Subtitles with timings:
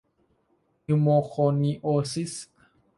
[0.87, 2.33] นิวโมโคนิโอซิส